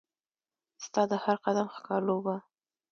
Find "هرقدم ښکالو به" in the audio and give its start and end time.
1.23-2.35